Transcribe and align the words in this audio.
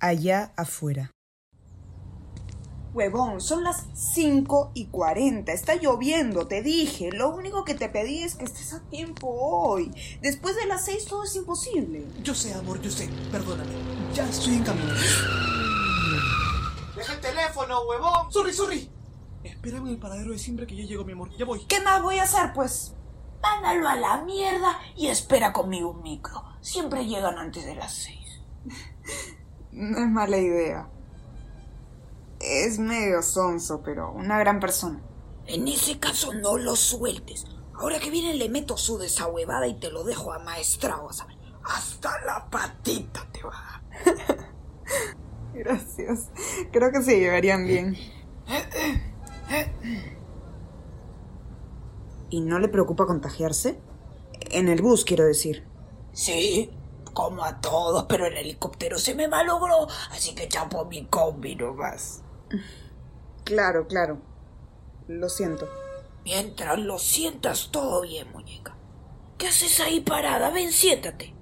allá 0.00 0.52
afuera. 0.56 1.10
Huevón, 2.96 3.42
son 3.42 3.62
las 3.62 3.84
5 3.92 4.70
y 4.72 4.86
40. 4.86 5.52
Está 5.52 5.74
lloviendo, 5.74 6.46
te 6.46 6.62
dije. 6.62 7.12
Lo 7.12 7.28
único 7.28 7.62
que 7.62 7.74
te 7.74 7.90
pedí 7.90 8.22
es 8.22 8.36
que 8.36 8.46
estés 8.46 8.72
a 8.72 8.80
tiempo 8.88 9.28
hoy. 9.28 9.92
Después 10.22 10.56
de 10.56 10.64
las 10.64 10.86
6 10.86 11.04
todo 11.04 11.24
es 11.24 11.36
imposible. 11.36 12.06
Yo 12.22 12.34
sé, 12.34 12.54
amor, 12.54 12.80
yo 12.80 12.90
sé. 12.90 13.10
Perdóname. 13.30 13.70
Ya 14.14 14.26
estoy 14.26 14.54
en 14.54 14.64
camino. 14.64 14.94
¡Deja 16.96 17.12
el 17.12 17.20
teléfono, 17.20 17.82
huevón! 17.82 18.32
¡Sorry, 18.32 18.54
sorry! 18.54 18.90
Espérame 19.44 19.88
en 19.88 19.92
el 19.92 19.98
paradero 19.98 20.32
de 20.32 20.38
siempre 20.38 20.66
que 20.66 20.74
ya 20.74 20.84
llego, 20.84 21.04
mi 21.04 21.12
amor. 21.12 21.30
Ya 21.36 21.44
voy. 21.44 21.66
¿Qué 21.66 21.80
más 21.80 22.02
voy 22.02 22.18
a 22.18 22.22
hacer, 22.22 22.54
pues? 22.54 22.94
Mándalo 23.42 23.86
a 23.90 23.96
la 23.96 24.22
mierda 24.22 24.80
y 24.96 25.08
espera 25.08 25.52
conmigo 25.52 25.90
un 25.90 26.02
micro. 26.02 26.42
Siempre 26.62 27.04
llegan 27.04 27.36
antes 27.36 27.66
de 27.66 27.74
las 27.74 27.92
6. 27.92 28.18
No 29.76 29.98
es 29.98 30.08
mala 30.08 30.38
idea. 30.38 30.88
Es 32.40 32.78
medio 32.78 33.20
sonso, 33.20 33.82
pero 33.84 34.10
una 34.10 34.38
gran 34.38 34.58
persona. 34.58 35.02
En 35.46 35.68
ese 35.68 35.98
caso 35.98 36.32
no 36.32 36.56
lo 36.56 36.76
sueltes. 36.76 37.44
Ahora 37.74 38.00
que 38.00 38.10
viene 38.10 38.34
le 38.34 38.48
meto 38.48 38.78
su 38.78 38.96
desahuevada 38.96 39.66
y 39.66 39.78
te 39.78 39.90
lo 39.90 40.02
dejo 40.02 40.32
amaestrado, 40.32 41.12
¿sabes? 41.12 41.36
Hasta 41.62 42.10
la 42.24 42.48
patita 42.48 43.28
te 43.30 43.42
va 43.42 43.52
a. 43.52 43.82
Gracias. 45.54 46.30
Creo 46.72 46.90
que 46.90 47.02
se 47.02 47.20
llevarían 47.20 47.66
bien. 47.66 47.98
¿Y 52.30 52.40
no 52.40 52.58
le 52.58 52.68
preocupa 52.68 53.04
contagiarse? 53.04 53.78
En 54.52 54.68
el 54.68 54.80
bus, 54.80 55.04
quiero 55.04 55.26
decir. 55.26 55.66
Sí, 56.12 56.70
como 57.16 57.46
a 57.46 57.62
todos, 57.62 58.04
pero 58.10 58.26
el 58.26 58.36
helicóptero 58.36 58.98
se 58.98 59.14
me 59.14 59.26
malogró, 59.26 59.88
así 60.10 60.34
que 60.34 60.48
chapo 60.48 60.84
mi 60.84 61.06
combi 61.06 61.56
nomás. 61.56 62.20
Claro, 63.42 63.86
claro. 63.86 64.18
Lo 65.08 65.30
siento. 65.30 65.66
Mientras 66.24 66.78
lo 66.78 66.98
sientas 66.98 67.70
todo 67.70 68.02
bien, 68.02 68.30
muñeca. 68.32 68.76
¿Qué 69.38 69.46
haces 69.46 69.80
ahí 69.80 70.00
parada? 70.00 70.50
Ven, 70.50 70.70
siéntate. 70.70 71.34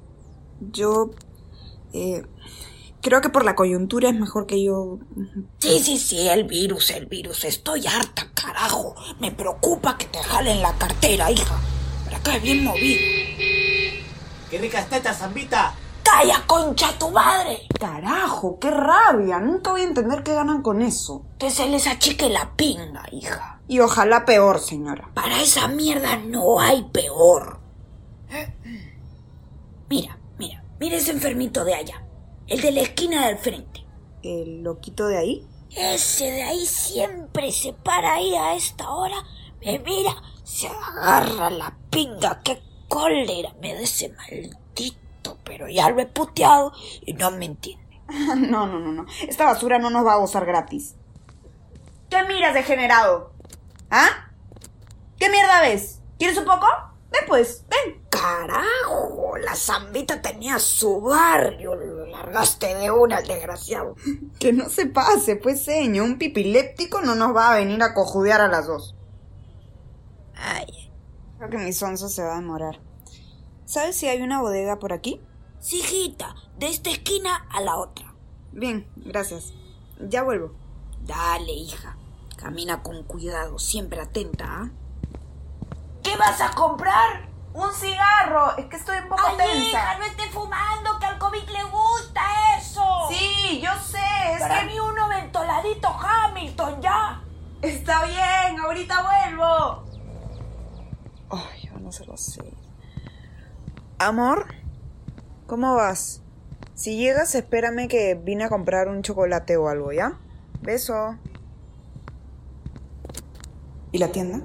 Yo... 0.61 1.11
Eh, 1.93 2.23
creo 3.03 3.21
que 3.21 3.31
por 3.31 3.45
la 3.45 3.57
coyuntura 3.57 4.11
es 4.11 4.15
mejor 4.15 4.47
que 4.47 4.63
yo... 4.63 5.01
Sí, 5.59 5.81
sí, 5.81 5.99
sí, 5.99 6.29
el 6.29 6.45
virus, 6.45 6.91
el 6.91 7.07
virus. 7.07 7.45
Estoy 7.45 7.85
harta, 7.89 8.31
carajo. 8.33 8.95
Me 9.19 9.33
preocupa 9.33 9.99
que 9.99 10.07
te 10.07 10.23
jalen 10.23 10.63
la 10.63 10.79
cartera, 10.79 11.33
hija. 11.33 11.61
Pero 12.05 12.17
acá 12.17 12.37
es 12.37 12.43
bien 12.43 12.63
movido. 12.63 13.24
¡Qué 14.55 14.61
rica 14.61 14.79
está 14.79 14.99
esta 14.99 15.13
zambita! 15.13 15.75
¡Calla, 16.05 16.45
concha, 16.47 16.97
tu 16.97 17.11
madre! 17.11 17.67
Carajo, 17.77 18.57
qué 18.61 18.71
rabia. 18.71 19.41
Nunca 19.41 19.73
voy 19.73 19.81
a 19.81 19.89
entender 19.89 20.23
qué 20.23 20.33
ganan 20.33 20.63
con 20.63 20.81
eso. 20.81 21.27
Que 21.41 21.51
se 21.51 21.69
les 21.69 21.89
achique 21.89 22.29
la 22.29 22.55
pinga, 22.55 23.03
hija. 23.11 23.61
Y 23.67 23.81
ojalá 23.81 24.25
peor, 24.25 24.61
señora. 24.61 25.11
Para 25.13 25.43
esa 25.43 25.67
mierda 25.67 26.19
no 26.19 26.61
hay 26.61 26.85
peor. 26.85 27.59
Mira, 29.91 30.21
mira, 30.39 30.63
mira 30.79 30.99
ese 30.99 31.11
enfermito 31.11 31.65
de 31.65 31.75
allá. 31.75 32.05
El 32.47 32.61
de 32.61 32.71
la 32.71 32.83
esquina 32.83 33.27
del 33.27 33.39
frente. 33.39 33.85
¿El 34.23 34.63
loquito 34.63 35.09
de 35.09 35.19
ahí? 35.19 35.49
Ese 35.71 36.31
de 36.31 36.45
ahí 36.45 36.65
siempre 36.65 37.51
se 37.51 37.73
para 37.73 38.15
ahí 38.15 38.37
a 38.37 38.55
esta 38.55 38.89
hora. 38.89 39.17
Me 39.65 39.81
mira, 39.81 40.15
se 40.45 40.69
agarra 40.69 41.51
la 41.51 41.77
pinga. 41.91 42.41
¡Qué 42.45 42.63
cólera 42.95 43.53
me 43.61 43.75
da 43.75 43.81
ese 43.81 44.09
maldito! 44.11 45.37
Pero 45.43 45.69
ya 45.69 45.91
lo 45.91 46.01
he 46.01 46.07
puteado 46.07 46.73
y 47.05 47.13
no 47.15 47.33
me 47.33 47.47
entiende. 47.47 48.01
no, 48.37 48.67
no, 48.67 48.79
no, 48.79 48.93
no. 48.93 49.07
Esta 49.27 49.47
basura 49.47 49.79
no 49.79 49.91
nos 49.91 50.07
va 50.07 50.13
a 50.13 50.19
gozar 50.19 50.47
gratis. 50.47 50.95
¿Qué 52.09 52.23
miras, 52.29 52.55
degenerado? 52.55 53.33
¿Ah? 53.91 54.31
¿Qué 55.19 55.29
mierda 55.29 55.63
ves? 55.63 56.01
¿Quieres 56.19 56.39
un 56.39 56.45
poco? 56.45 56.67
Ven 57.11 57.23
pues, 57.27 57.65
ven. 57.69 58.05
Carajo, 58.11 59.37
la 59.39 59.57
zambita 59.57 60.23
tenía 60.23 60.59
su 60.61 61.01
barrio. 61.01 61.75
Lo 61.75 62.07
largaste 62.07 62.75
de 62.77 62.91
una 62.93 63.17
al 63.17 63.27
desgraciado. 63.27 63.97
Que 64.39 64.53
no 64.53 64.69
se 64.69 64.87
pase, 64.87 65.37
pues, 65.37 65.65
señor. 65.65 66.07
Un 66.07 66.19
pipiléptico 66.19 67.01
no 67.01 67.17
nos 67.17 67.35
va 67.35 67.53
a 67.53 67.57
venir 67.57 67.83
a 67.83 67.93
cojudear 67.93 68.41
a 68.41 68.49
las 68.49 68.67
dos. 68.67 68.95
Ay, 70.37 70.85
Creo 71.39 71.51
que 71.51 71.59
mi 71.59 71.73
sonso 71.73 72.09
se 72.09 72.23
va 72.23 72.35
a 72.35 72.41
demorar. 72.41 72.81
¿Sabes 73.65 73.97
si 73.97 74.07
hay 74.09 74.23
una 74.23 74.41
bodega 74.41 74.79
por 74.79 74.93
aquí? 74.93 75.21
sí, 75.65 75.79
hijita, 75.79 76.35
de 76.59 76.69
esta 76.69 76.91
esquina 76.91 77.47
a 77.51 77.63
la 77.63 77.77
otra. 77.77 78.13
Bien, 78.53 78.87
gracias. 78.97 79.55
Ya 79.99 80.23
vuelvo. 80.23 80.53
Dale, 81.01 81.53
hija. 81.53 81.97
Camina 82.37 82.83
con 82.83 83.03
cuidado, 83.05 83.59
siempre 83.59 84.01
atenta, 84.03 84.45
¿ah? 84.47 84.71
¿Qué 86.03 86.15
vas 86.19 86.39
a 86.43 86.51
comprar? 86.51 87.31
Un 87.55 87.73
cigarro. 87.73 88.57
Es 88.59 88.67
que 88.67 88.77
estoy 88.77 88.99
un 88.99 89.09
poco 89.09 89.23
Ay, 89.39 89.69
hija, 89.69 89.99
no 89.99 90.05
esté 90.05 90.25
fumando, 90.25 90.99
que 90.99 91.07
al 91.07 91.19
COVID 91.19 91.49
le 91.49 91.65
gusta 91.65 92.21
eso. 92.59 92.85
Sí, 93.09 93.63
yo 93.63 93.71
sé. 93.83 93.99
Es 94.35 94.41
Para 94.41 94.61
que... 94.61 94.67
mí 94.67 94.79
uno 94.79 95.09
ventoladito 95.09 95.89
Hamilton, 95.89 96.83
ya. 96.83 97.23
Está 97.63 98.05
bien, 98.05 98.61
ahorita 98.61 99.03
vuelvo. 99.03 99.85
Ay, 101.31 101.63
ya 101.63 101.73
no 101.79 101.91
se 101.91 102.05
lo 102.05 102.17
sé. 102.19 102.43
Amor, 103.99 104.47
¿cómo 105.47 105.77
vas? 105.77 106.21
Si 106.75 106.97
llegas, 106.97 107.37
espérame 107.37 107.87
que 107.87 108.17
vine 108.17 108.43
a 108.43 108.49
comprar 108.49 108.89
un 108.89 109.03
chocolate 109.03 109.57
o 109.57 109.69
algo, 109.69 109.93
¿ya? 109.93 110.19
Beso. 110.63 111.17
¿Y 113.93 113.99
la 113.99 114.11
tienda? 114.11 114.43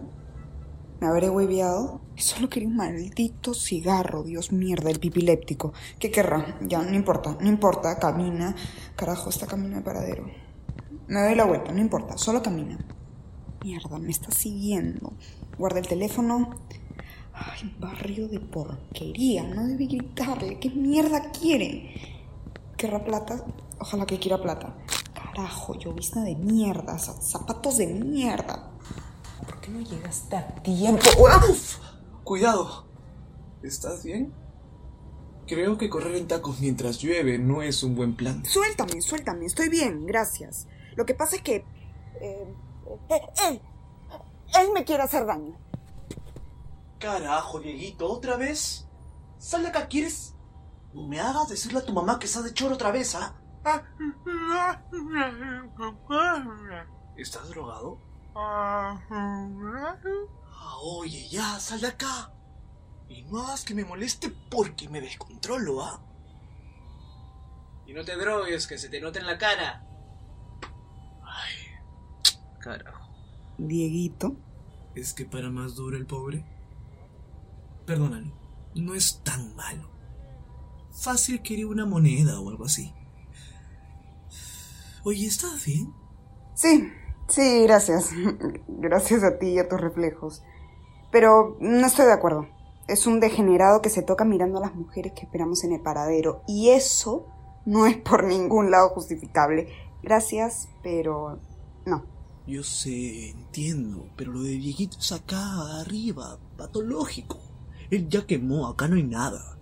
¿Me 1.02 1.08
habré 1.08 1.32
hueviado? 1.32 2.00
Solo 2.16 2.48
quería 2.48 2.70
un 2.70 2.76
maldito 2.76 3.56
cigarro, 3.56 4.22
Dios 4.22 4.52
mierda, 4.52 4.92
el 4.92 5.00
pipiléptico. 5.00 5.74
¿Qué 5.98 6.12
querrá? 6.12 6.60
Ya, 6.62 6.84
no 6.84 6.94
importa, 6.94 7.36
no 7.42 7.50
importa, 7.50 7.98
camina. 7.98 8.56
Carajo, 8.96 9.32
está 9.32 9.48
camino 9.48 9.78
de 9.78 9.82
paradero. 9.82 10.26
Me 11.08 11.22
doy 11.22 11.34
la 11.34 11.46
vuelta, 11.46 11.72
no 11.72 11.82
importa, 11.82 12.20
solo 12.20 12.44
camina. 12.44 12.78
Mierda, 13.64 13.98
me 13.98 14.12
está 14.12 14.30
siguiendo. 14.30 15.14
Guarda 15.58 15.80
el 15.80 15.88
teléfono. 15.88 16.56
Ay, 17.42 17.74
barrio 17.80 18.28
de 18.28 18.40
porquería. 18.40 19.44
No 19.44 19.66
debí 19.66 19.88
gritarle. 19.88 20.60
¿Qué 20.60 20.70
mierda 20.70 21.32
quiere? 21.32 21.96
¿Querrá 22.78 23.04
plata? 23.04 23.46
Ojalá 23.80 24.06
que 24.06 24.20
quiera 24.20 24.42
plata. 24.42 24.76
Carajo, 25.14 25.76
llovizna 25.78 26.24
de 26.24 26.36
mierda. 26.36 26.98
za- 27.00 27.22
Zapatos 27.22 27.78
de 27.78 27.88
mierda. 27.88 28.72
¿Por 29.46 29.62
qué 29.62 29.72
no 29.72 29.80
llegaste 29.80 30.36
a 30.36 30.48
tiempo? 30.62 31.06
¡Uf! 31.50 31.78
Cuidado. 32.26 32.86
¿Estás 33.64 34.04
bien? 34.04 34.34
Creo 35.48 35.78
que 35.78 35.90
correr 35.90 36.16
en 36.16 36.28
tacos 36.28 36.60
mientras 36.60 37.00
llueve 37.00 37.40
no 37.40 37.62
es 37.62 37.84
un 37.84 37.96
buen 37.96 38.16
plan. 38.16 38.44
Suéltame, 38.46 39.02
suéltame. 39.02 39.46
Estoy 39.46 39.70
bien, 39.70 40.06
gracias. 40.06 40.68
Lo 40.96 41.06
que 41.06 41.14
pasa 41.16 41.38
es 41.38 41.42
que... 41.42 41.56
eh, 42.22 42.54
eh, 43.10 43.22
él, 43.50 43.62
él 44.62 44.68
me 44.74 44.84
quiere 44.84 45.04
hacer 45.04 45.26
daño. 45.26 45.58
Carajo, 47.00 47.60
Dieguito, 47.60 48.12
¿otra 48.12 48.36
vez? 48.36 48.86
Sal 49.38 49.64
de 49.64 49.70
acá, 49.70 49.88
¿quieres? 49.88 50.36
No 50.94 51.08
me 51.08 51.20
hagas 51.20 51.48
decirle 51.48 51.80
a 51.80 51.86
tu 51.86 51.94
mamá 51.94 52.20
que 52.20 52.26
estás 52.26 52.44
de 52.44 52.54
choro 52.54 52.76
otra 52.76 52.92
vez, 52.92 53.16
¿ah? 53.16 53.34
¿Estás 57.16 57.50
drogado? 57.50 58.00
Ah, 58.36 59.00
oye, 60.84 61.28
ya, 61.30 61.60
sal 61.60 61.80
de 61.80 61.88
acá. 61.88 62.34
Y 63.08 63.24
no 63.24 63.40
hagas 63.44 63.64
que 63.64 63.74
me 63.74 63.86
moleste 63.86 64.30
porque 64.52 64.90
me 64.90 65.00
descontrolo, 65.00 65.82
¿ah? 65.82 66.02
Y 67.86 67.94
no 67.94 68.04
te 68.04 68.16
drogues, 68.18 68.68
que 68.68 68.78
se 68.78 68.90
te 68.90 69.00
nota 69.00 69.20
en 69.20 69.26
la 69.26 69.38
cara. 69.38 69.86
Ay, 71.24 71.56
Carajo. 72.60 73.10
Dieguito. 73.58 74.36
¿Es 74.96 75.14
que 75.14 75.26
para 75.26 75.50
más 75.50 75.76
duro 75.76 75.96
el 75.96 76.06
pobre? 76.06 76.44
Perdónalo, 77.90 78.32
no 78.76 78.94
es 78.94 79.24
tan 79.24 79.56
malo. 79.56 79.90
Fácil 80.92 81.42
quería 81.42 81.66
una 81.66 81.88
moneda 81.88 82.40
o 82.40 82.52
algo 82.52 82.66
así. 82.66 82.94
Oye, 85.04 85.26
¿estás 85.26 85.66
bien? 85.66 85.92
Sí, 86.54 86.88
sí, 87.28 87.64
gracias. 87.64 88.12
Gracias 88.68 89.24
a 89.24 89.40
ti 89.40 89.48
y 89.48 89.58
a 89.58 89.68
tus 89.68 89.82
reflejos. 89.82 90.44
Pero 91.12 91.58
no 91.62 91.88
estoy 91.88 92.06
de 92.06 92.14
acuerdo. 92.14 92.48
Es 92.88 93.08
un 93.08 93.20
degenerado 93.20 93.82
que 93.82 93.90
se 93.90 94.04
toca 94.04 94.24
mirando 94.24 94.60
a 94.60 94.68
las 94.68 94.76
mujeres 94.76 95.14
que 95.14 95.22
esperamos 95.22 95.64
en 95.64 95.74
el 95.74 95.82
paradero. 95.82 96.44
Y 96.48 96.70
eso 96.70 97.26
no 97.66 97.88
es 97.88 97.98
por 97.98 98.24
ningún 98.24 98.70
lado 98.70 98.90
justificable. 98.90 99.68
Gracias, 100.04 100.70
pero 100.84 101.40
no. 101.88 102.04
Yo 102.46 102.62
sé, 102.62 103.32
entiendo, 103.32 104.06
pero 104.16 104.32
lo 104.32 104.44
de 104.44 104.52
Dieguito 104.52 105.00
es 105.00 105.12
acá, 105.12 105.80
arriba, 105.80 106.38
patológico. 106.56 107.49
Él 107.92 108.08
ya 108.10 108.26
quemó, 108.26 108.68
acá 108.68 108.88
no 108.88 108.96
hay 108.96 109.04
nada. 109.04 109.58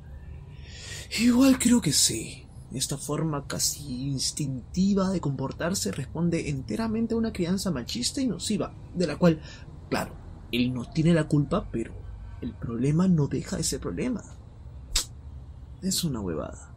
Igual 1.20 1.58
creo 1.60 1.82
que 1.82 1.94
sí. 1.94 2.44
Esta 2.74 2.98
forma 2.98 3.48
casi 3.48 4.10
instintiva 4.10 5.10
de 5.10 5.22
comportarse 5.22 5.92
responde 5.92 6.50
enteramente 6.50 7.14
a 7.14 7.18
una 7.18 7.32
crianza 7.32 7.72
machista 7.72 8.20
y 8.20 8.28
nociva, 8.28 8.74
de 8.94 9.08
la 9.08 9.16
cual, 9.16 9.42
claro, 9.90 10.12
él 10.52 10.74
no 10.74 10.84
tiene 10.90 11.14
la 11.14 11.30
culpa, 11.30 11.70
pero 11.72 11.94
el 12.42 12.54
problema 12.54 13.08
no 13.08 13.28
deja 13.28 13.56
de 13.56 13.64
ser 13.64 13.80
problema. 13.80 14.22
Es 15.82 16.04
una 16.04 16.20
huevada. 16.20 16.74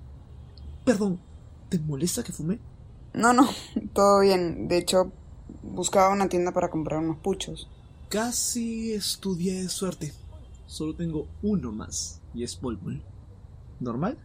Perdón, 0.84 1.20
¿te 1.68 1.78
molesta 1.80 2.22
que 2.22 2.32
fume? 2.32 2.60
No, 3.12 3.32
no, 3.32 3.48
todo 3.92 4.20
bien. 4.20 4.68
De 4.68 4.78
hecho, 4.78 5.12
buscaba 5.62 6.12
una 6.12 6.28
tienda 6.28 6.52
para 6.52 6.70
comprar 6.70 7.00
unos 7.00 7.18
puchos. 7.18 7.68
Casi 8.08 8.92
estudié 8.92 9.62
de 9.62 9.68
suerte. 9.68 10.12
Solo 10.70 10.94
tengo 10.94 11.26
uno 11.42 11.72
más, 11.72 12.22
y 12.32 12.44
es 12.44 12.54
Polmol. 12.54 13.02
¿Normal? 13.80 14.16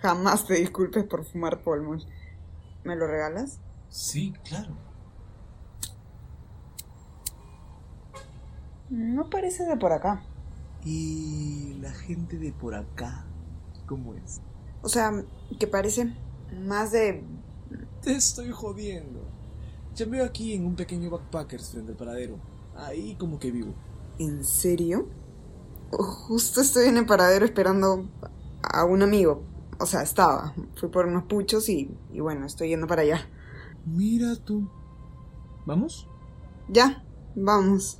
Jamás 0.00 0.46
te 0.46 0.54
disculpes 0.54 1.04
por 1.04 1.22
fumar 1.22 1.62
polmol. 1.62 2.02
¿Me 2.82 2.96
lo 2.96 3.06
regalas? 3.06 3.60
Sí, 3.90 4.32
claro. 4.42 4.74
No 8.88 9.28
parece 9.28 9.66
de 9.66 9.76
por 9.76 9.92
acá. 9.92 10.22
¿Y 10.82 11.74
la 11.74 11.92
gente 11.92 12.38
de 12.38 12.54
por 12.54 12.74
acá? 12.74 13.26
¿Cómo 13.84 14.14
es? 14.14 14.40
O 14.80 14.88
sea, 14.88 15.12
que 15.60 15.66
parece 15.66 16.16
más 16.58 16.92
de... 16.92 17.22
Te 18.00 18.14
estoy 18.14 18.50
jodiendo. 18.50 19.20
Chambeo 19.92 20.24
aquí 20.24 20.54
en 20.54 20.64
un 20.64 20.74
pequeño 20.74 21.10
backpackers 21.10 21.72
frente 21.72 21.92
al 21.92 21.98
paradero. 21.98 22.38
Ahí 22.74 23.14
como 23.16 23.38
que 23.38 23.50
vivo. 23.50 23.74
¿En 24.18 24.42
serio? 24.42 25.20
Justo 25.92 26.60
estoy 26.60 26.88
en 26.88 26.96
el 26.96 27.06
paradero 27.06 27.44
esperando 27.44 28.08
a 28.62 28.84
un 28.84 29.02
amigo. 29.02 29.42
O 29.78 29.86
sea, 29.86 30.02
estaba. 30.02 30.54
Fui 30.76 30.88
por 30.88 31.06
unos 31.06 31.24
puchos 31.24 31.68
y, 31.68 31.90
y 32.12 32.20
bueno, 32.20 32.46
estoy 32.46 32.68
yendo 32.68 32.86
para 32.86 33.02
allá. 33.02 33.28
Mira 33.84 34.36
tú. 34.36 34.68
¿Vamos? 35.66 36.08
Ya, 36.68 37.04
vamos. 37.34 37.98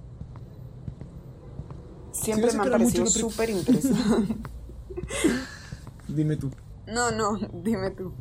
Siempre 2.12 2.50
Sí, 2.50 2.56
me 2.56 2.66
ha 2.66 2.70
parecido 2.70 3.06
súper 3.06 3.50
interesante. 3.50 4.36
Dime 6.08 6.36
tú. 6.36 6.50
no, 6.86 7.10
no, 7.10 7.38
dime 7.62 7.90
tú. 7.90 8.12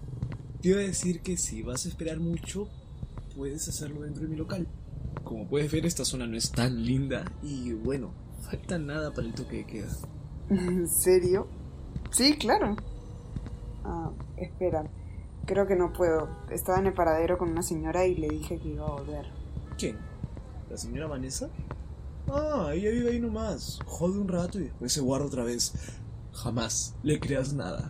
Te 0.62 0.70
iba 0.70 0.80
a 0.80 0.84
decir 0.84 1.22
que 1.22 1.38
si 1.38 1.62
vas 1.62 1.86
a 1.86 1.90
esperar 1.90 2.20
mucho, 2.20 2.70
puedes 3.36 3.68
hacerlo 3.68 4.02
dentro 4.02 4.24
de 4.24 4.30
mi 4.30 4.36
local. 4.36 4.68
Como 5.24 5.48
puedes 5.48 5.72
ver, 5.72 5.86
esta 5.86 6.06
zona 6.06 6.28
no 6.28 6.38
es 6.38 6.52
tan 6.52 6.86
linda 6.86 7.26
y 7.42 7.74
bueno, 7.74 8.14
falta 8.42 8.78
nada 8.78 9.12
para 9.12 9.28
el 9.28 9.34
toque 9.34 9.58
de 9.58 9.66
queda. 9.66 9.90
¿En 10.50 10.88
serio? 10.88 11.48
Sí, 12.12 12.38
claro. 12.38 12.76
Ah, 13.84 14.12
espera. 14.38 14.84
Creo 15.46 15.66
que 15.68 15.76
no 15.76 15.94
puedo. 15.94 16.30
Estaba 16.50 16.80
en 16.80 16.88
el 16.88 16.94
paradero 16.94 17.38
con 17.38 17.50
una 17.50 17.64
señora 17.64 18.06
y 18.06 18.16
le 18.16 18.30
dije 18.30 18.60
que 18.60 18.70
iba 18.70 18.86
a 18.86 18.92
volver. 18.92 19.26
¿Quién? 19.78 19.98
¿La 20.70 20.78
señora 20.78 21.08
Vanessa? 21.08 21.50
Ah, 22.30 22.72
ella 22.74 22.92
vive 22.92 23.12
ahí 23.12 23.20
nomás. 23.20 23.80
Jode 23.86 24.20
un 24.20 24.28
rato 24.28 24.60
y 24.60 24.64
después 24.66 24.94
se 24.94 25.02
guarda 25.02 25.26
otra 25.26 25.44
vez. 25.44 25.74
Jamás 26.34 26.96
le 27.04 27.20
creas 27.20 27.54
nada. 27.54 27.88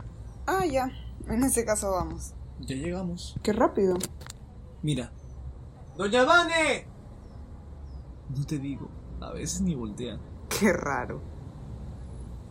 Ah, 0.47 0.65
ya. 0.65 0.89
En 1.27 1.43
ese 1.43 1.65
caso 1.65 1.91
vamos. 1.91 2.33
Ya 2.59 2.75
llegamos. 2.75 3.35
Qué 3.43 3.53
rápido. 3.53 3.95
Mira, 4.81 5.11
¡Doña 5.97 6.23
Vane! 6.23 6.85
no 8.35 8.45
te 8.45 8.57
digo, 8.57 8.89
a 9.19 9.31
veces 9.33 9.61
ni 9.61 9.75
voltean. 9.75 10.19
Qué 10.59 10.73
raro. 10.73 11.21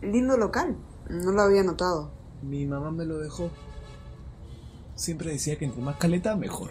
Lindo 0.03 0.37
local. 0.37 0.77
No 1.09 1.33
lo 1.33 1.43
había 1.43 1.63
notado. 1.63 2.13
Mi 2.43 2.67
mamá 2.67 2.91
me 2.91 3.05
lo 3.05 3.19
dejó. 3.19 3.51
Siempre 4.95 5.33
decía 5.33 5.59
que 5.59 5.65
entre 5.65 5.83
más 5.83 5.97
caleta, 5.97 6.37
mejor. 6.37 6.71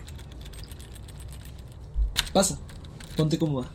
Pasa, 2.34 2.60
ponte 3.18 3.40
cómoda. 3.40 3.72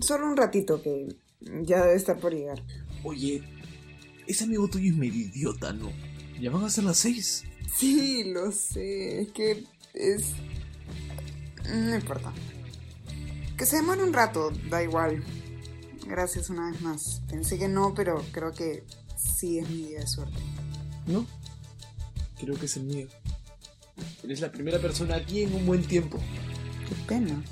Solo 0.00 0.26
un 0.26 0.36
ratito 0.36 0.82
que 0.82 1.16
ya 1.62 1.82
debe 1.82 1.94
estar 1.94 2.18
por 2.18 2.32
llegar. 2.32 2.60
Oye, 3.04 3.42
ese 4.26 4.44
amigo 4.44 4.68
tuyo 4.68 4.90
es 4.90 4.96
medio 4.96 5.26
idiota, 5.26 5.72
¿no? 5.72 5.90
Ya 6.40 6.50
van 6.50 6.64
a 6.64 6.70
ser 6.70 6.84
las 6.84 6.96
seis. 6.96 7.44
Sí, 7.76 8.24
lo 8.32 8.50
sé. 8.50 9.22
Es 9.22 9.32
que 9.32 9.64
es... 9.94 10.34
No 11.68 11.94
importa. 11.94 12.32
Que 13.56 13.66
se 13.66 13.76
demore 13.76 14.02
un 14.02 14.12
rato, 14.12 14.50
da 14.68 14.82
igual. 14.82 15.22
Gracias 16.06 16.50
una 16.50 16.70
vez 16.70 16.80
más. 16.80 17.22
Pensé 17.28 17.58
que 17.58 17.68
no, 17.68 17.94
pero 17.94 18.24
creo 18.32 18.52
que 18.52 18.84
sí 19.16 19.58
es 19.58 19.68
mi 19.68 19.86
día 19.86 20.00
de 20.00 20.06
suerte. 20.06 20.40
¿No? 21.06 21.26
Creo 22.40 22.56
que 22.56 22.66
es 22.66 22.76
el 22.76 22.84
mío. 22.84 23.08
Eres 24.22 24.40
la 24.40 24.50
primera 24.50 24.78
persona 24.78 25.16
aquí 25.16 25.42
en 25.42 25.54
un 25.54 25.66
buen 25.66 25.84
tiempo. 25.84 26.18
Qué 26.88 26.94
pena. 27.06 27.42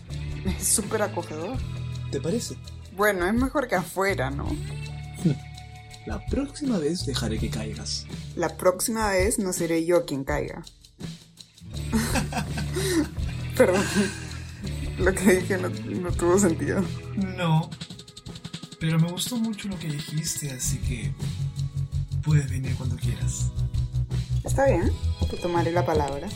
Es 0.58 0.66
súper 0.68 1.02
acogedor. 1.02 1.56
¿Te 2.10 2.20
parece? 2.20 2.56
Bueno, 2.96 3.26
es 3.26 3.34
mejor 3.34 3.68
que 3.68 3.76
afuera, 3.76 4.30
¿no? 4.30 4.48
La 6.06 6.24
próxima 6.26 6.78
vez 6.78 7.04
dejaré 7.04 7.38
que 7.38 7.50
caigas. 7.50 8.06
La 8.34 8.56
próxima 8.56 9.10
vez 9.10 9.38
no 9.38 9.52
seré 9.52 9.84
yo 9.84 10.06
quien 10.06 10.24
caiga. 10.24 10.64
Perdón. 13.60 13.84
Lo 14.96 15.12
que 15.12 15.34
dije 15.34 15.58
no, 15.58 15.68
no 15.68 16.10
tuvo 16.12 16.38
sentido. 16.38 16.82
No. 17.36 17.68
Pero 18.78 18.98
me 18.98 19.10
gustó 19.12 19.36
mucho 19.36 19.68
lo 19.68 19.78
que 19.78 19.88
dijiste, 19.88 20.50
así 20.50 20.78
que 20.78 21.12
puedes 22.22 22.48
venir 22.48 22.74
cuando 22.76 22.96
quieras. 22.96 23.50
Está 24.44 24.64
bien, 24.64 24.90
te 25.30 25.36
tomaré 25.36 25.72
la 25.72 25.84
palabra. 25.84 26.26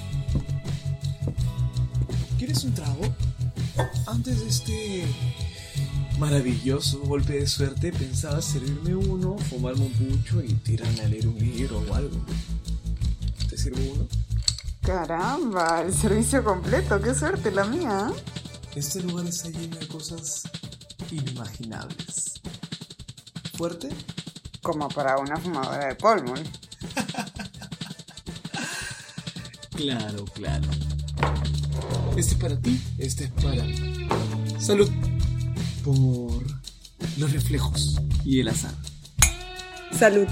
¿Quieres 2.37 2.62
un 2.65 2.75
trago? 2.75 3.17
Antes 4.06 4.41
de 4.41 4.49
este 4.49 5.06
maravilloso 6.19 7.00
golpe 7.05 7.38
de 7.38 7.47
suerte 7.47 7.91
pensaba 7.91 8.43
servirme 8.43 8.97
uno, 8.97 9.38
fumarme 9.38 9.87
un 9.87 9.93
pucho 9.93 10.43
y 10.43 10.53
tirarme 10.53 11.00
a 11.00 11.09
leer 11.09 11.26
un 11.26 11.38
libro 11.38 11.82
o 11.88 11.94
algo. 11.94 12.23
¿Te 13.49 13.56
sirvo 13.56 13.81
uno? 13.94 14.24
Caramba, 14.85 15.81
el 15.81 15.95
servicio 15.95 16.45
completo, 16.45 17.01
qué 17.01 17.15
suerte 17.15 17.51
la 17.51 17.65
mía. 17.65 18.11
¿eh? 18.11 18.21
Este 18.77 19.01
lugar 19.03 19.25
está 19.25 19.49
lleno 19.49 19.77
de 19.77 19.89
cosas 19.89 20.43
inimaginables. 21.11 22.35
¿Fuerte? 23.57 23.89
Como 24.63 24.89
para 24.89 25.17
una 25.19 25.37
fumadora 25.39 25.87
de 25.89 25.95
polvo. 25.95 26.35
Claro, 29.75 30.25
claro. 30.26 30.69
Este 32.17 32.35
es 32.35 32.41
para 32.41 32.57
ti, 32.57 32.81
este 32.97 33.25
es 33.25 33.31
para... 33.33 33.64
Salud. 34.61 34.88
Por 35.85 36.45
los 37.19 37.33
reflejos 37.33 38.00
y 38.25 38.38
el 38.38 38.49
azar. 38.49 38.73
Salud. 39.99 40.29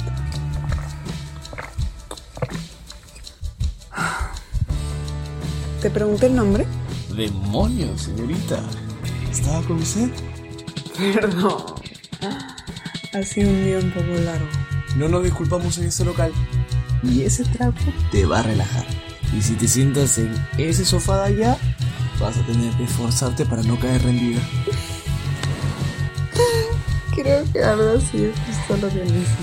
¿Te 5.83 5.91
pregunté 5.91 6.27
el 6.27 6.37
nombre? 6.37 6.65
Demonios, 7.17 8.03
señorita. 8.03 8.63
¿Estaba 9.33 9.61
con 9.63 9.79
usted? 9.79 10.11
Perdón. 10.97 11.75
Ha 13.13 13.23
sido 13.25 13.51
un 13.51 13.65
día 13.65 13.79
un 13.79 13.91
poco 13.91 14.13
largo. 14.25 14.47
No 14.95 15.09
nos 15.09 15.25
disculpamos 15.25 15.79
en 15.79 15.89
este 15.89 16.05
local. 16.05 16.31
Y 17.03 17.23
ese 17.23 17.45
trago 17.47 17.75
te 18.13 18.25
va 18.25 18.39
a 18.39 18.43
relajar. 18.45 18.87
Y 19.37 19.43
si 19.43 19.55
te 19.55 19.67
sientas 19.67 20.19
en 20.19 20.33
ese 20.57 20.85
sofá 20.85 21.29
de 21.29 21.35
allá, 21.35 21.59
vas 22.21 22.37
a 22.37 22.47
tener 22.47 22.73
que 22.75 22.85
esforzarte 22.85 23.45
para 23.45 23.65
no 23.65 23.77
caer 23.81 24.05
rendida. 24.05 24.41
Creo 27.17 27.45
que 27.53 27.61
algo 27.61 27.99
así 27.99 28.27
es 28.27 28.37
justo 28.47 28.87
lo 28.87 28.89
que 28.89 29.01
necesito. 29.01 29.43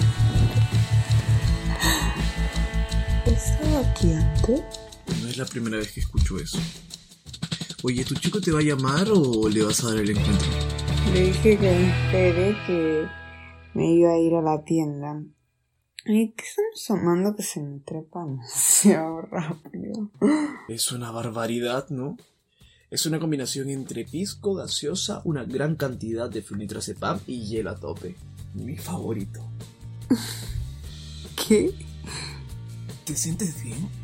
¿Estaba 3.26 3.80
aquí 3.92 4.14
antes? 4.14 4.79
Es 5.30 5.38
la 5.38 5.46
primera 5.46 5.78
vez 5.78 5.92
que 5.92 6.00
escucho 6.00 6.40
eso. 6.40 6.58
Oye, 7.84 8.04
¿tu 8.04 8.16
chico 8.16 8.42
te 8.42 8.52
va 8.52 8.62
a 8.62 8.64
llamar 8.64 9.10
o 9.12 9.48
le 9.48 9.62
vas 9.62 9.84
a 9.84 9.90
dar 9.90 9.98
el 9.98 10.10
encuentro? 10.10 10.48
Le 11.14 11.26
dije 11.26 11.56
que 11.56 11.70
me 11.70 11.90
espere 11.92 12.58
que 12.66 13.08
me 13.76 13.94
iba 13.94 14.12
a 14.12 14.18
ir 14.18 14.34
a 14.34 14.42
la 14.42 14.64
tienda. 14.64 15.22
¿Y 16.08 16.32
qué 16.32 16.44
están 16.44 16.66
sonando 16.74 17.36
que 17.36 17.44
se 17.44 17.62
me 17.62 17.80
trepa 17.82 18.26
demasiado 18.26 19.22
rápido? 19.22 20.10
Es 20.68 20.92
una 20.92 21.12
barbaridad, 21.12 21.90
¿no? 21.90 22.18
Es 22.90 23.06
una 23.06 23.20
combinación 23.20 23.70
entre 23.70 24.06
pisco, 24.06 24.56
gaseosa, 24.56 25.22
una 25.26 25.44
gran 25.44 25.76
cantidad 25.76 26.28
de 26.28 26.42
flunitrazepam 26.42 27.20
y 27.28 27.46
hielo 27.46 27.70
a 27.70 27.76
tope. 27.76 28.16
Mi 28.56 28.78
favorito. 28.78 29.48
¿Qué? 31.48 31.72
¿Te 33.06 33.16
sientes 33.16 33.64
bien? 33.64 33.99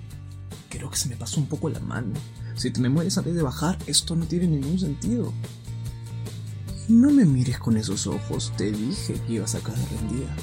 Creo 0.70 0.90
que 0.90 0.98
se 0.98 1.10
me 1.10 1.16
pasó 1.16 1.40
un 1.40 1.48
poco 1.48 1.70
la 1.70 1.80
mano. 1.80 2.14
Si 2.56 2.72
te 2.72 2.80
me 2.80 2.90
mueres 2.90 3.18
antes 3.18 3.36
de 3.36 3.42
bajar, 3.44 3.78
esto 3.88 4.16
no 4.16 4.26
tiene 4.26 4.48
ningún 4.48 4.80
sentido. 4.80 5.32
No 6.88 7.10
me 7.12 7.26
mires 7.26 7.58
con 7.58 7.78
esos 7.78 8.08
ojos, 8.08 8.54
te 8.58 8.72
dije 8.72 9.14
que 9.26 9.34
ibas 9.34 9.56
a 9.56 9.60
caer 9.60 9.80
rendida. 9.90 10.36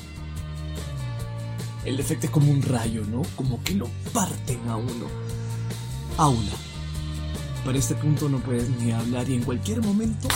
El 1.85 1.99
efecto 1.99 2.27
es 2.27 2.33
como 2.33 2.51
un 2.51 2.63
rayo, 2.63 3.05
¿no? 3.05 3.23
Como 3.37 3.63
que 3.63 3.75
lo 3.75 3.89
parten 4.13 4.69
a 4.69 4.77
uno. 4.77 5.07
Aula. 6.17 6.53
Para 7.65 7.79
este 7.79 7.95
punto 7.95 8.29
no 8.29 8.39
puedes 8.39 8.69
ni 8.71 8.93
hablar 8.93 9.29
y 9.29 9.35
en 9.35 9.43
cualquier 9.43 9.83
momento 9.83 10.29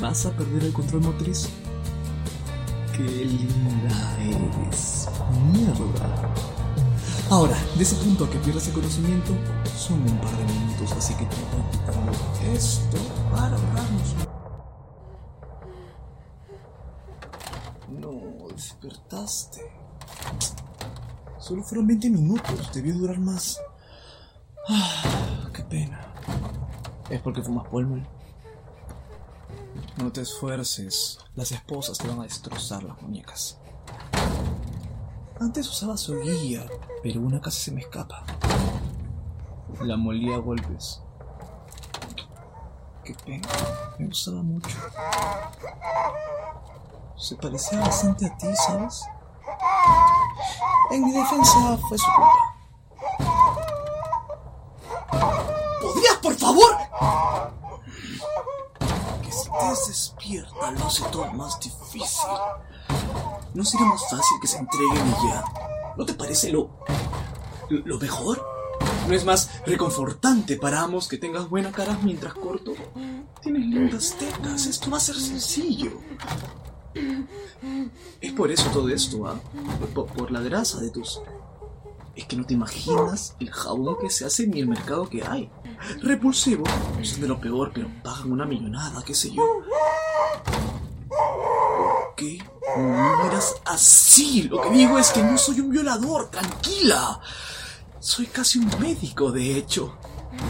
vas 0.00 0.26
a 0.26 0.36
perder 0.36 0.64
el 0.64 0.72
control 0.72 1.02
motriz. 1.02 1.48
Qué 2.96 3.02
linda 3.02 4.18
eres. 4.20 5.08
Mierda. 5.52 6.53
Ahora, 7.34 7.58
de 7.76 7.82
ese 7.82 7.96
punto 7.96 8.26
a 8.26 8.30
que 8.30 8.38
pierdas 8.38 8.68
el 8.68 8.74
conocimiento, 8.74 9.32
son 9.76 10.00
un 10.02 10.18
par 10.18 10.30
de 10.36 10.44
minutos, 10.44 10.92
así 10.92 11.14
que 11.14 11.26
te 11.26 11.34
voy 11.34 11.64
quitando 11.72 12.12
esto 12.54 12.96
para 13.28 13.56
ahorrarnos. 13.56 14.14
No, 17.88 18.46
despertaste. 18.54 19.68
Solo 21.40 21.64
fueron 21.64 21.88
20 21.88 22.10
minutos, 22.10 22.70
debió 22.72 22.94
durar 22.94 23.18
más. 23.18 23.60
Ah, 24.68 25.50
qué 25.52 25.64
pena. 25.64 26.14
¿Es 27.10 27.20
porque 27.20 27.42
fumas 27.42 27.66
polvo? 27.66 27.96
No 29.96 30.12
te 30.12 30.20
esfuerces, 30.20 31.18
las 31.34 31.50
esposas 31.50 31.98
te 31.98 32.06
van 32.06 32.20
a 32.20 32.22
destrozar 32.22 32.84
las 32.84 33.02
muñecas. 33.02 33.58
Antes 35.40 35.68
usaba 35.68 35.96
su 35.96 36.20
guía, 36.20 36.64
pero 37.02 37.20
una 37.20 37.40
casi 37.40 37.60
se 37.60 37.72
me 37.72 37.80
escapa. 37.80 38.24
La 39.80 39.96
molía 39.96 40.36
a 40.36 40.38
golpes. 40.38 41.02
Qué 43.04 43.14
pena, 43.24 43.48
me 43.98 44.06
gustaba 44.06 44.42
mucho. 44.42 44.76
Se 47.16 47.34
parecía 47.36 47.80
bastante 47.80 48.26
a 48.26 48.36
ti, 48.36 48.46
¿sabes? 48.54 49.04
En 50.92 51.04
mi 51.04 51.12
defensa 51.12 51.78
fue 51.88 51.98
su 51.98 52.06
culpa. 52.14 52.54
¿Podrías, 55.82 56.16
por 56.22 56.34
favor? 56.36 56.76
Que 59.20 59.30
te 59.30 59.88
despierta 59.88 60.70
lo 60.70 60.86
hace 60.86 61.02
todo 61.10 61.26
más 61.32 61.58
difícil. 61.58 62.30
¿No 63.54 63.64
sería 63.64 63.86
más 63.86 64.02
fácil 64.10 64.36
que 64.40 64.48
se 64.48 64.58
entreguen 64.58 65.06
y 65.06 65.28
ya? 65.28 65.44
¿No 65.96 66.04
te 66.04 66.14
parece 66.14 66.50
lo... 66.50 66.70
lo 67.70 67.98
mejor? 67.98 68.44
¿No 69.06 69.14
es 69.14 69.24
más 69.24 69.64
reconfortante 69.64 70.56
para 70.56 70.80
ambos 70.80 71.06
que 71.06 71.18
tengas 71.18 71.48
buena 71.48 71.70
cara 71.70 71.96
mientras 72.02 72.34
corto? 72.34 72.74
Tienes 73.40 73.66
lindas 73.66 74.16
tetas, 74.18 74.66
esto 74.66 74.90
va 74.90 74.96
a 74.96 75.00
ser 75.00 75.14
sencillo. 75.14 75.92
Es 78.20 78.32
por 78.32 78.50
eso 78.50 78.68
todo 78.70 78.88
esto, 78.88 79.26
¿ah? 79.26 79.38
Por, 79.94 80.32
la 80.32 80.40
grasa 80.40 80.80
de 80.80 80.90
tus... 80.90 81.20
Es 82.16 82.26
que 82.26 82.36
no 82.36 82.44
te 82.44 82.54
imaginas 82.54 83.36
el 83.38 83.50
jabón 83.50 83.96
que 84.00 84.10
se 84.10 84.24
hace 84.24 84.46
ni 84.48 84.60
el 84.60 84.68
mercado 84.68 85.08
que 85.08 85.22
hay. 85.24 85.50
Repulsivo, 86.02 86.64
son 87.02 87.20
de 87.20 87.28
lo 87.28 87.40
peor, 87.40 87.70
pero 87.74 87.88
pagan 88.02 88.32
una 88.32 88.46
millonada, 88.46 89.02
qué 89.04 89.14
sé 89.14 89.30
yo. 89.30 89.42
¿Por 92.24 92.74
qué 92.74 92.80
no 92.80 93.24
miras 93.24 93.54
así? 93.64 94.42
Lo 94.44 94.62
que 94.62 94.70
digo 94.70 94.98
es 94.98 95.10
que 95.10 95.22
no 95.22 95.36
soy 95.38 95.60
un 95.60 95.70
violador, 95.70 96.30
tranquila. 96.30 97.20
Soy 98.00 98.26
casi 98.26 98.58
un 98.58 98.70
médico, 98.80 99.30
de 99.32 99.56
hecho. 99.56 99.96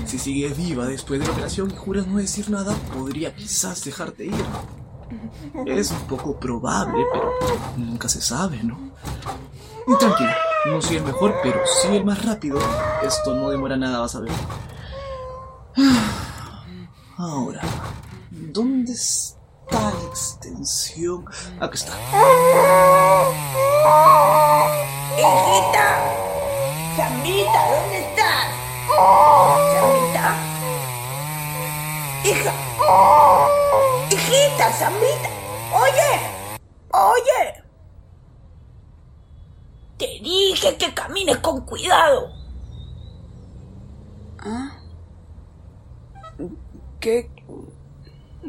Si 0.06 0.18
sigues 0.18 0.56
viva 0.56 0.86
después 0.86 1.20
de 1.20 1.26
la 1.26 1.32
operación 1.32 1.70
y 1.70 1.76
juras 1.76 2.06
no 2.06 2.18
decir 2.18 2.50
nada, 2.50 2.74
podría 2.94 3.34
quizás 3.34 3.84
dejarte 3.84 4.26
ir. 4.26 4.44
Es 5.66 5.90
un 5.90 6.06
poco 6.06 6.38
probable, 6.38 7.04
pero 7.12 7.32
nunca 7.76 8.08
se 8.08 8.20
sabe, 8.20 8.62
¿no? 8.62 8.92
Y 9.86 9.98
tranquila, 9.98 10.36
no 10.66 10.80
soy 10.80 10.96
el 10.96 11.04
mejor, 11.04 11.34
pero 11.42 11.60
sí 11.82 11.88
el 11.88 12.04
más 12.04 12.24
rápido. 12.24 12.58
Esto 13.02 13.34
no 13.34 13.50
demora 13.50 13.76
nada, 13.76 14.00
vas 14.00 14.14
a 14.14 14.20
ver. 14.20 14.32
Ahora, 17.16 17.60
¿dónde 18.30 18.92
está 18.92 19.43
la 19.74 19.92
extensión? 20.08 21.24
Aquí 21.60 21.74
está. 21.74 21.92
¡Hijita! 25.18 25.86
¡Chambita, 26.96 27.60
¿dónde 27.70 27.98
estás? 27.98 28.46
¡Chambita! 29.72 30.26
¡Hija! 32.24 32.52
¡Hijita, 34.10 34.72
Zambita! 34.72 35.28
¡Oye! 35.72 36.12
¡Oye! 36.92 37.64
Te 39.98 40.06
dije 40.22 40.76
que 40.76 40.94
camines 40.94 41.38
con 41.38 41.60
cuidado. 41.62 42.32
¿Ah? 44.38 44.76
¿Qué? 47.00 47.30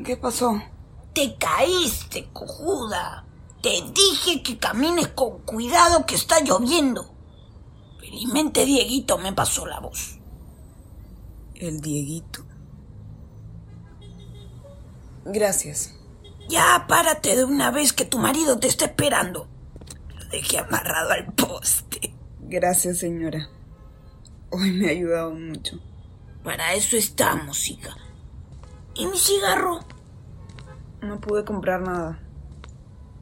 ¿Qué 0.05 0.17
pasó? 0.17 0.61
Te 1.15 1.37
caíste, 1.37 2.27
cojuda. 2.33 3.25
Te 3.63 3.69
dije 3.69 4.43
que 4.43 4.57
camines 4.59 5.07
con 5.07 5.39
cuidado 5.43 6.05
que 6.05 6.15
está 6.15 6.41
lloviendo. 6.41 7.09
Felizmente 8.01 8.65
Dieguito 8.65 9.17
me 9.17 9.31
pasó 9.31 9.65
la 9.65 9.79
voz. 9.79 10.19
El 11.55 11.79
Dieguito. 11.79 12.43
Gracias. 15.23 15.95
Ya 16.49 16.85
párate 16.87 17.37
de 17.37 17.45
una 17.45 17.71
vez 17.71 17.93
que 17.93 18.03
tu 18.03 18.19
marido 18.19 18.59
te 18.59 18.67
está 18.67 18.83
esperando. 18.85 19.47
Lo 20.13 20.25
dejé 20.25 20.59
amarrado 20.59 21.11
al 21.11 21.33
poste. 21.33 22.13
Gracias, 22.41 22.99
señora. 22.99 23.49
Hoy 24.51 24.71
me 24.71 24.87
ha 24.87 24.91
ayudado 24.91 25.33
mucho. 25.33 25.79
Para 26.43 26.73
eso 26.73 26.97
estamos, 26.97 27.69
hija. 27.69 27.95
¿Y 28.95 29.07
mi 29.07 29.17
cigarro? 29.17 29.79
No 31.05 31.19
pude 31.19 31.45
comprar 31.45 31.81
nada. 31.81 32.19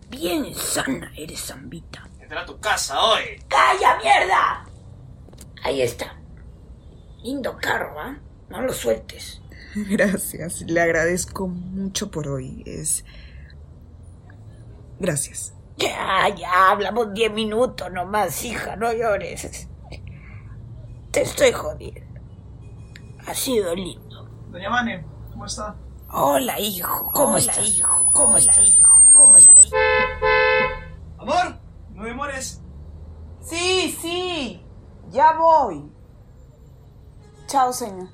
Bien 0.10 0.56
sana 0.56 1.12
eres, 1.18 1.48
Zambita. 1.48 2.10
Entra 2.20 2.42
a 2.42 2.46
tu 2.46 2.58
casa 2.60 3.02
hoy. 3.04 3.44
¡Calla, 3.50 3.98
mierda! 4.02 4.66
Ahí 5.64 5.82
está. 5.82 6.16
Lindo 7.22 7.58
carro, 7.58 8.00
¿ah? 8.00 8.18
No 8.50 8.62
lo 8.62 8.72
sueltes. 8.72 9.42
Gracias. 9.76 10.62
Le 10.62 10.80
agradezco 10.80 11.48
mucho 11.48 12.10
por 12.10 12.30
hoy. 12.30 12.64
Es. 12.66 13.04
Gracias. 15.00 15.54
Ya, 15.76 16.30
ya, 16.30 16.70
hablamos 16.72 17.14
diez 17.14 17.34
minutos 17.34 17.92
nomás, 17.92 18.46
hija, 18.46 18.76
no 18.76 18.94
llores. 18.94 19.68
Te 21.12 21.22
estoy 21.24 21.52
jodiendo. 21.52 22.22
Ha 23.28 23.34
sido 23.34 23.76
lindo. 23.76 24.30
Doña 24.52 24.70
Mane, 24.70 25.06
¿cómo 25.32 25.46
está? 25.46 25.76
Hola, 26.16 26.60
hijo. 26.60 27.10
¿Cómo 27.12 27.38
estás, 27.38 27.68
hijo? 27.68 28.12
¿Cómo 28.14 28.38
estás, 28.38 28.68
hijo? 28.68 29.10
¿Cómo 29.14 29.36
estás? 29.36 29.72
Amor, 31.18 31.58
no 31.90 32.04
demores. 32.04 32.62
Sí, 33.42 33.98
sí. 34.00 34.64
Ya 35.10 35.32
voy. 35.34 35.92
Chao, 37.48 37.74
señor. 37.74 38.10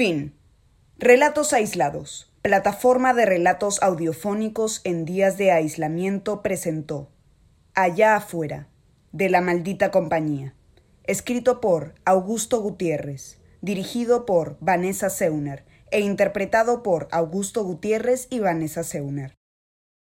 Fin. 0.00 0.32
Relatos 0.96 1.52
aislados. 1.52 2.32
Plataforma 2.40 3.12
de 3.12 3.26
relatos 3.26 3.82
audiofónicos 3.82 4.80
en 4.84 5.04
días 5.04 5.36
de 5.36 5.52
aislamiento 5.52 6.40
presentó 6.40 7.10
Allá 7.74 8.16
afuera, 8.16 8.70
de 9.12 9.28
la 9.28 9.42
maldita 9.42 9.90
compañía. 9.90 10.54
Escrito 11.04 11.60
por 11.60 11.96
Augusto 12.06 12.62
Gutiérrez, 12.62 13.40
dirigido 13.60 14.24
por 14.24 14.56
Vanessa 14.60 15.10
Seuner 15.10 15.66
e 15.90 16.00
interpretado 16.00 16.82
por 16.82 17.06
Augusto 17.10 17.62
Gutiérrez 17.62 18.26
y 18.30 18.38
Vanessa 18.38 18.84
Seuner. 18.84 19.39